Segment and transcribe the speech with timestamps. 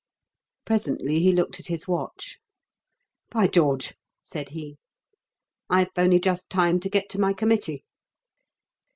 [0.65, 2.39] Presently he looked at his watch.
[3.29, 3.93] "By George,"
[4.23, 4.79] said he,
[5.69, 7.83] "I've only just time to get to my Committee."